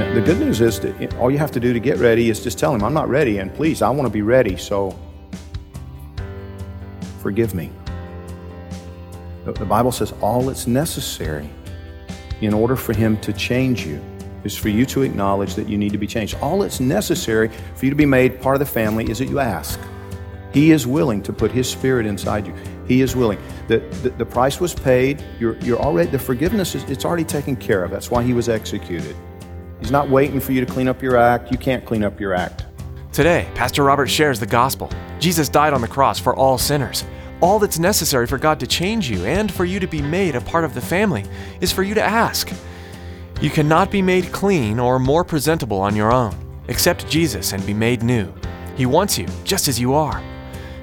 [0.00, 2.58] The good news is that all you have to do to get ready is just
[2.58, 4.98] tell him, I'm not ready, and please, I want to be ready, so
[7.20, 7.70] forgive me.
[9.44, 11.50] The the Bible says all that's necessary
[12.40, 14.02] in order for him to change you
[14.42, 16.34] is for you to acknowledge that you need to be changed.
[16.40, 19.38] All that's necessary for you to be made part of the family is that you
[19.38, 19.78] ask.
[20.52, 22.54] He is willing to put His Spirit inside you.
[22.88, 23.38] He is willing.
[23.68, 25.22] The, the, the price was paid.
[25.38, 27.90] You're, you're already, the forgiveness is it's already taken care of.
[27.90, 29.14] That's why He was executed.
[29.80, 31.50] He's not waiting for you to clean up your act.
[31.50, 32.66] You can't clean up your act.
[33.12, 34.90] Today, Pastor Robert shares the gospel.
[35.18, 37.04] Jesus died on the cross for all sinners.
[37.40, 40.40] All that's necessary for God to change you and for you to be made a
[40.40, 41.24] part of the family
[41.60, 42.52] is for you to ask.
[43.40, 46.36] You cannot be made clean or more presentable on your own.
[46.68, 48.32] Accept Jesus and be made new.
[48.76, 50.22] He wants you just as you are.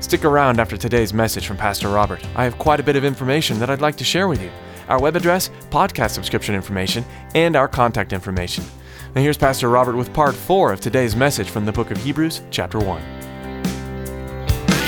[0.00, 2.26] Stick around after today's message from Pastor Robert.
[2.34, 4.50] I have quite a bit of information that I'd like to share with you
[4.88, 8.64] our web address, podcast subscription information, and our contact information.
[9.16, 12.42] Now, here's Pastor Robert with part four of today's message from the book of Hebrews,
[12.50, 13.00] chapter 1.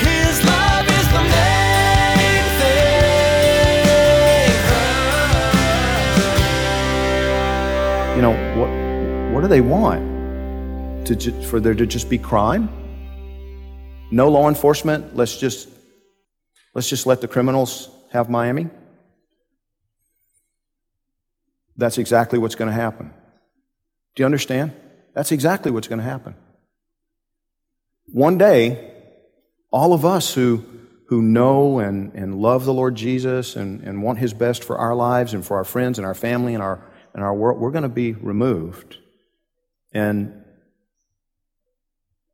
[0.03, 2.85] His love is the main thing.
[8.17, 8.69] You know, what,
[9.33, 11.07] what do they want?
[11.07, 12.69] To ju- for there to just be crime?
[14.11, 15.15] No law enforcement?
[15.15, 15.69] Let's just,
[16.75, 18.69] let's just let the criminals have Miami?
[21.75, 23.11] That's exactly what's going to happen.
[24.15, 24.73] Do you understand?
[25.13, 26.35] That's exactly what's going to happen.
[28.07, 28.93] One day,
[29.71, 30.65] all of us who,
[31.07, 34.95] who know and, and love the Lord Jesus and, and want His best for our
[34.95, 36.83] lives and for our friends and our family and our,
[37.13, 38.97] and our world, we're going to be removed.
[39.93, 40.43] And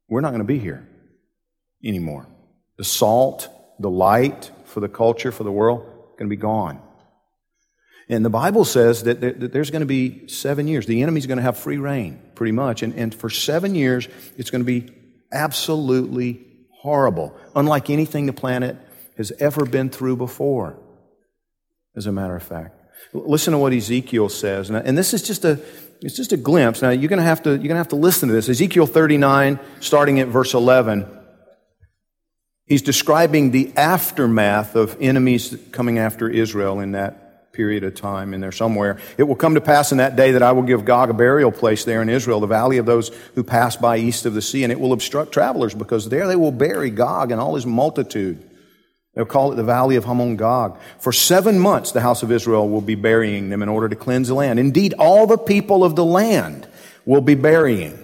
[0.07, 0.87] we're not going to be here
[1.83, 2.27] anymore.
[2.77, 3.49] The salt,
[3.79, 5.81] the light for the culture, for the world,
[6.17, 6.81] going to be gone.
[8.07, 10.85] And the Bible says that, there- that there's going to be seven years.
[10.85, 12.83] The enemy's going to have free reign, pretty much.
[12.83, 14.07] And, and for seven years,
[14.37, 14.91] it's going to be
[15.31, 18.77] absolutely horrible, unlike anything the planet
[19.17, 20.77] has ever been through before,
[21.95, 22.79] as a matter of fact.
[23.13, 24.69] Listen to what Ezekiel says.
[24.69, 25.59] And, and this is just a,
[26.01, 26.81] it's just a glimpse.
[26.81, 28.49] Now, you're going to have to, you're going to have to listen to this.
[28.49, 31.07] Ezekiel 39, starting at verse 11.
[32.67, 37.24] He's describing the aftermath of enemies coming after Israel in that
[37.55, 38.99] period of time in there somewhere.
[39.17, 41.51] It will come to pass in that day that I will give Gog a burial
[41.51, 44.63] place there in Israel, the valley of those who pass by east of the sea,
[44.63, 48.43] and it will obstruct travelers because there they will bury Gog and all his multitude.
[49.13, 50.77] They'll call it the valley of Hamon Gog.
[50.99, 54.27] For seven months, the house of Israel will be burying them in order to cleanse
[54.27, 54.59] the land.
[54.59, 56.67] Indeed, all the people of the land
[57.05, 57.97] will be burying.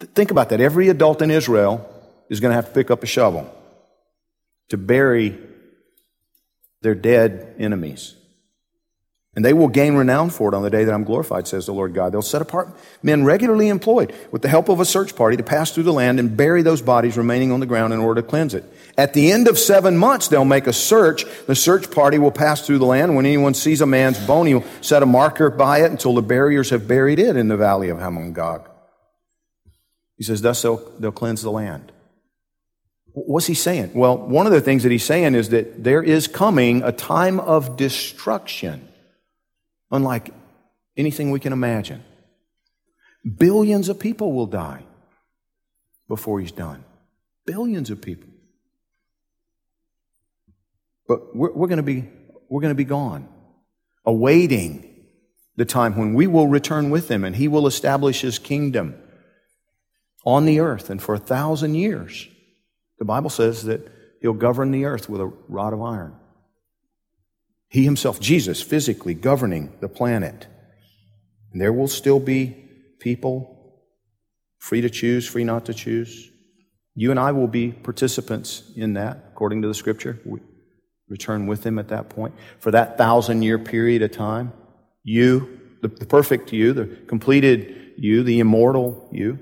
[0.00, 0.60] Think about that.
[0.60, 1.90] Every adult in Israel
[2.30, 3.54] is going to have to pick up a shovel
[4.70, 5.38] to bury
[6.80, 8.14] their dead enemies.
[9.36, 11.74] And they will gain renown for it on the day that I'm glorified, says the
[11.74, 12.12] Lord God.
[12.12, 12.68] They'll set apart
[13.02, 16.20] men regularly employed with the help of a search party to pass through the land
[16.20, 18.64] and bury those bodies remaining on the ground in order to cleanse it.
[18.96, 21.24] At the end of seven months, they'll make a search.
[21.46, 23.16] The search party will pass through the land.
[23.16, 26.70] When anyone sees a man's bone, he'll set a marker by it until the buriers
[26.70, 28.68] have buried it in the valley of Hamon Gog.
[30.16, 31.90] He says, thus they'll, they'll cleanse the land.
[33.14, 33.92] What's he saying?
[33.94, 37.38] Well, one of the things that he's saying is that there is coming a time
[37.40, 38.88] of destruction,
[39.94, 40.30] unlike
[40.96, 42.02] anything we can imagine.
[43.38, 44.84] Billions of people will die
[46.08, 46.84] before he's done.
[47.46, 48.28] Billions of people.
[51.06, 52.08] But we're, we're going to be
[52.48, 53.28] we're going to be gone,
[54.04, 54.90] awaiting
[55.56, 58.94] the time when we will return with him and he will establish his kingdom
[60.26, 62.28] on the earth and for a thousand years.
[62.98, 66.16] The Bible says that he'll govern the earth with a rod of iron.
[67.74, 70.46] He himself, Jesus, physically governing the planet.
[71.50, 72.54] And there will still be
[73.00, 73.82] people
[74.58, 76.30] free to choose, free not to choose.
[76.94, 80.20] You and I will be participants in that, according to the scripture.
[80.24, 80.38] We
[81.08, 82.36] return with him at that point.
[82.60, 84.52] For that thousand year period of time,
[85.02, 89.40] you, the, the perfect you, the completed you, the immortal you.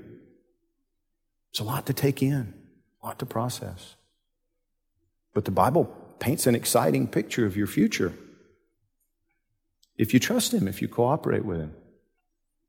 [1.51, 2.55] It's a lot to take in,
[3.03, 3.93] a lot to process.
[5.35, 8.13] But the Bible paints an exciting picture of your future.
[9.97, 11.73] If you trust Him, if you cooperate with Him,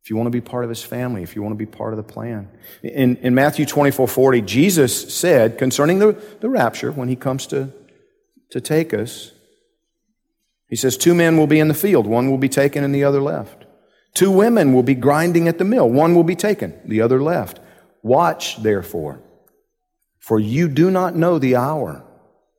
[0.02, 1.92] if you want to be part of His family, if you want to be part
[1.92, 2.48] of the plan.
[2.82, 7.72] In, in Matthew 24 40, Jesus said concerning the, the rapture, when He comes to,
[8.50, 9.32] to take us,
[10.68, 13.04] He says, Two men will be in the field, one will be taken and the
[13.04, 13.64] other left.
[14.12, 17.58] Two women will be grinding at the mill, one will be taken, the other left.
[18.02, 19.22] Watch, therefore,
[20.18, 22.04] for you do not know the hour.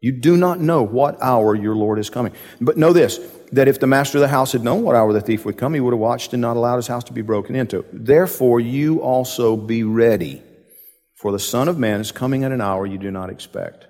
[0.05, 2.31] You do not know what hour your Lord is coming.
[2.61, 3.19] But know this
[3.53, 5.73] that if the master of the house had known what hour the thief would come,
[5.73, 7.83] he would have watched and not allowed his house to be broken into.
[7.91, 10.43] Therefore, you also be ready,
[11.15, 13.87] for the Son of Man is coming at an hour you do not expect.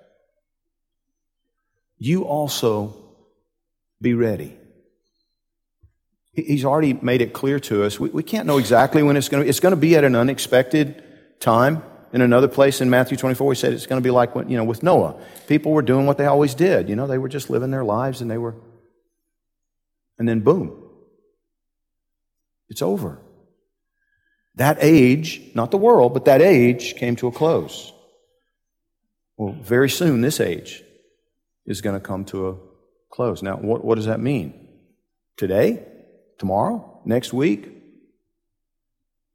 [1.97, 2.95] You also
[3.99, 4.55] be ready.
[6.31, 7.99] He's already made it clear to us.
[7.99, 9.49] We, we can't know exactly when it's going to be.
[9.49, 11.03] It's going to be at an unexpected
[11.41, 11.83] time.
[12.15, 14.55] In another place in Matthew 24, he said it's going to be like when, you
[14.55, 15.21] know, with Noah.
[15.47, 16.87] People were doing what they always did.
[16.87, 18.55] You know, they were just living their lives and they were,
[20.17, 20.81] and then boom,
[22.69, 23.19] it's over.
[24.55, 27.91] That age, not the world, but that age came to a close.
[29.35, 30.83] Well, very soon this age
[31.65, 32.55] is going to come to a
[33.11, 33.43] close.
[33.43, 34.69] Now, what, what does that mean?
[35.35, 35.85] Today?
[36.39, 37.01] Tomorrow?
[37.03, 37.69] Next week?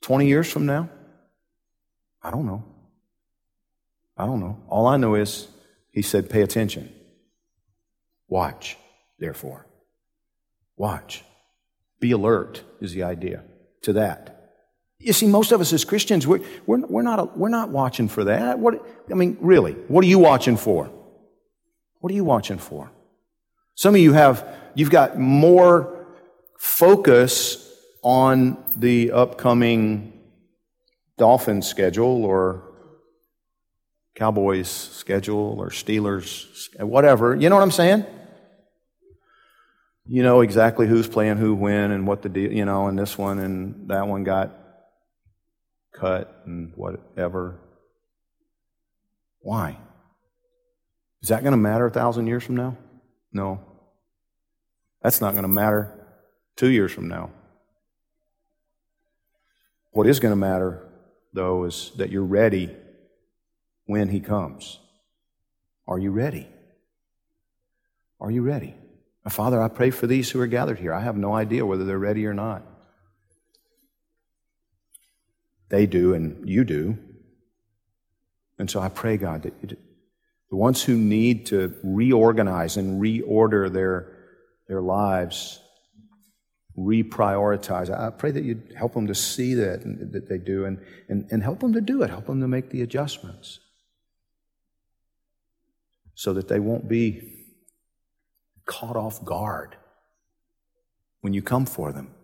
[0.01, 0.89] 20 years from now?
[2.23, 2.65] I don't know.
[4.17, 4.61] I don't know.
[4.69, 5.49] All I know is
[5.91, 6.93] he said, pay attention.
[8.29, 8.77] Watch,
[9.19, 9.67] therefore.
[10.77, 11.25] Watch.
[12.01, 13.43] Be alert is the idea
[13.83, 14.37] to that.
[14.99, 18.25] You see, most of us as Christians, we're, we're, we're, not, we're not watching for
[18.25, 18.59] that.
[18.59, 20.91] What, I mean, really, what are you watching for?
[22.01, 22.91] What are you watching for?
[23.75, 26.07] Some of you have, you've got more
[26.59, 27.67] focus
[28.03, 30.20] on the upcoming
[31.21, 32.63] Dolphins schedule or
[34.15, 37.37] Cowboys schedule or Steelers, whatever.
[37.37, 38.07] You know what I'm saying?
[40.07, 43.19] You know exactly who's playing who when and what the deal, you know, and this
[43.19, 44.57] one and that one got
[45.93, 47.61] cut and whatever.
[49.41, 49.77] Why?
[51.23, 52.79] Is that going to matter a thousand years from now?
[53.31, 53.61] No.
[55.03, 55.93] That's not going to matter
[56.57, 57.29] two years from now.
[59.91, 60.90] What is going to matter,
[61.33, 62.75] though, is that you're ready
[63.87, 64.79] when He comes.
[65.87, 66.49] Are you ready?
[68.21, 68.75] Are you ready?
[69.29, 70.93] Father, I pray for these who are gathered here.
[70.93, 72.63] I have no idea whether they're ready or not.
[75.69, 76.99] They do, and you do.
[78.59, 79.77] And so I pray, God, that you,
[80.51, 84.17] the ones who need to reorganize and reorder their,
[84.67, 85.61] their lives,
[86.81, 90.79] reprioritize, I pray that you'd help them to see that, and, that they do and,
[91.09, 93.61] and, and help them to do it, help them to make the adjustments
[96.15, 97.47] so that they won't be
[98.67, 99.77] caught off guard
[101.21, 102.15] when you come for them.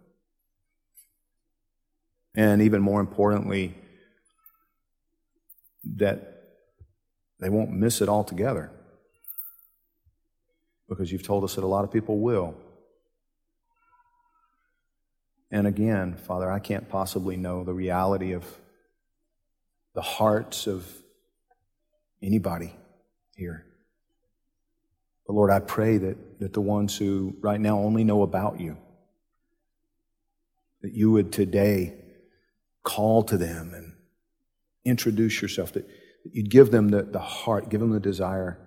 [2.34, 3.74] And even more importantly,
[5.96, 6.42] that
[7.40, 8.70] they won't miss it altogether.
[10.88, 12.54] Because you've told us that a lot of people will.
[15.50, 18.44] And again, Father, I can't possibly know the reality of
[19.94, 20.86] the hearts of
[22.22, 22.74] anybody
[23.36, 23.64] here.
[25.26, 28.76] But Lord, I pray that, that the ones who right now only know about you,
[30.82, 31.94] that you would today
[32.82, 33.94] call to them and
[34.84, 38.58] introduce yourself, that, that you'd give them the, the heart, give them the desire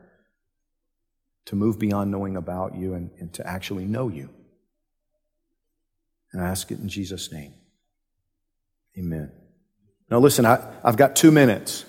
[1.46, 4.30] to move beyond knowing about you and, and to actually know you.
[6.32, 7.54] And I ask it in Jesus' name.
[8.98, 9.32] Amen.
[10.10, 11.86] Now, listen, I, I've got two minutes.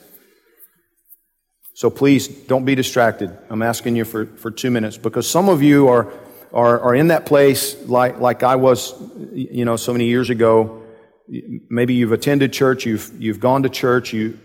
[1.75, 3.37] So please don't be distracted.
[3.49, 6.13] I'm asking you for, for two minutes because some of you are,
[6.53, 8.95] are, are in that place like, like I was,
[9.33, 10.83] you know, so many years ago.
[11.27, 14.39] Maybe you've attended church, you've, you've gone to church, you,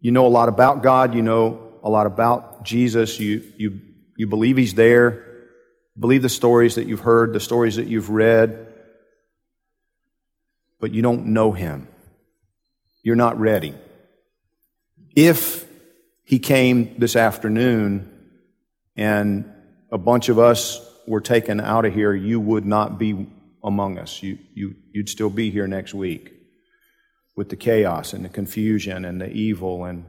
[0.00, 3.80] you know a lot about God, you know a lot about Jesus, you, you,
[4.16, 5.24] you believe He's there,
[5.98, 8.67] believe the stories that you've heard, the stories that you've read,
[10.80, 11.88] but you don't know Him.
[13.02, 13.74] You're not ready.
[15.16, 15.66] If
[16.28, 18.06] he came this afternoon
[18.96, 19.50] and
[19.90, 23.26] a bunch of us were taken out of here, you would not be
[23.64, 24.22] among us.
[24.22, 26.34] You, you, you'd still be here next week
[27.34, 30.04] with the chaos and the confusion and the evil and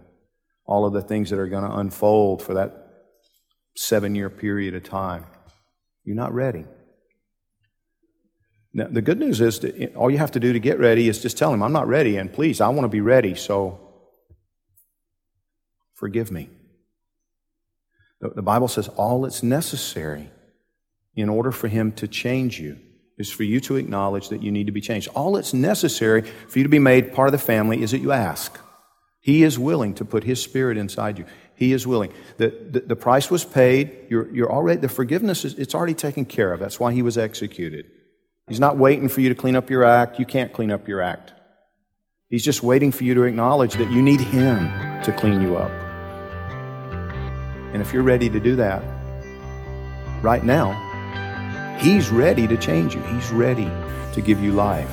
[0.66, 3.06] all of the things that are going to unfold for that
[3.78, 5.26] seven year period of time.
[6.04, 6.66] You're not ready.
[8.74, 11.22] Now, the good news is that all you have to do to get ready is
[11.22, 13.80] just tell him, I'm not ready, and please, I want to be ready, so
[15.96, 16.50] forgive me.
[18.22, 20.30] The, Bible says all that's necessary
[21.16, 22.78] in order for him to change you
[23.18, 25.08] is for you to acknowledge that you need to be changed.
[25.16, 28.12] All that's necessary for you to be made part of the family is that you
[28.12, 28.60] ask.
[29.22, 31.26] He is willing to put His Spirit inside you.
[31.56, 32.14] He is willing.
[32.38, 34.08] The, the, the price was paid.
[34.10, 36.60] You're, you're already, the forgiveness is it's already taken care of.
[36.60, 37.86] That's why He was executed.
[38.50, 40.20] He's not waiting for you to clean up your act.
[40.20, 41.34] You can't clean up your act.
[42.30, 44.68] He's just waiting for you to acknowledge that you need Him
[45.04, 45.72] to clean you up.
[47.72, 48.84] And if you're ready to do that
[50.24, 50.88] right now,
[51.80, 53.02] He's ready to change you.
[53.04, 53.70] He's ready
[54.14, 54.92] to give you life.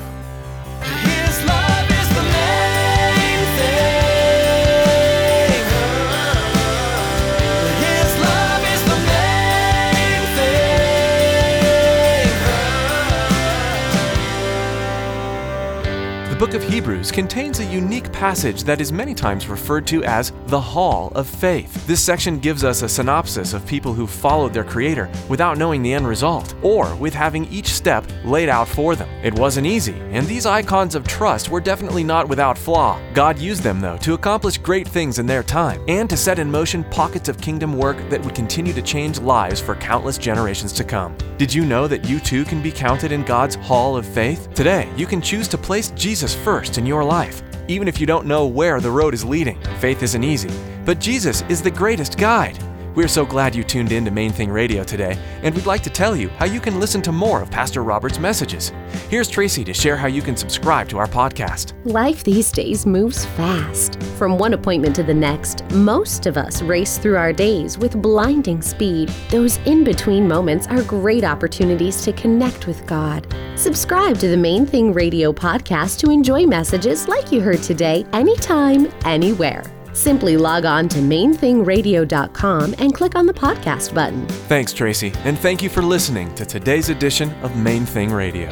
[16.46, 20.60] Book of Hebrews contains a unique passage that is many times referred to as the
[20.60, 21.84] Hall of Faith.
[21.88, 25.92] This section gives us a synopsis of people who followed their Creator without knowing the
[25.92, 29.08] end result, or with having each step laid out for them.
[29.24, 33.00] It wasn't easy, and these icons of trust were definitely not without flaw.
[33.12, 36.48] God used them, though, to accomplish great things in their time, and to set in
[36.48, 40.84] motion pockets of kingdom work that would continue to change lives for countless generations to
[40.84, 41.16] come.
[41.38, 44.48] Did you know that you too can be counted in God's Hall of Faith?
[44.54, 47.42] Today, you can choose to place Jesus first in your life.
[47.68, 50.50] Even if you don't know where the road is leading, faith isn't easy.
[50.84, 52.58] But Jesus is the greatest guide.
[52.96, 55.90] We're so glad you tuned in to Main Thing Radio today, and we'd like to
[55.90, 58.72] tell you how you can listen to more of Pastor Robert's messages.
[59.10, 61.74] Here's Tracy to share how you can subscribe to our podcast.
[61.84, 64.02] Life these days moves fast.
[64.16, 68.62] From one appointment to the next, most of us race through our days with blinding
[68.62, 69.10] speed.
[69.28, 73.26] Those in between moments are great opportunities to connect with God.
[73.56, 78.90] Subscribe to the Main Thing Radio podcast to enjoy messages like you heard today, anytime,
[79.04, 79.75] anywhere.
[79.96, 84.26] Simply log on to mainthingradio.com and click on the podcast button.
[84.28, 88.50] Thanks, Tracy, and thank you for listening to today's edition of Main Thing Radio.